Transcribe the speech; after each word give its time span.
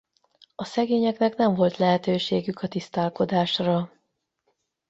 A 0.55 0.65
szegényeknek 0.65 1.35
nem 1.35 1.55
volt 1.55 1.77
lehetőségük 1.77 2.59
a 2.61 2.67
tisztálkodásra. 2.67 3.91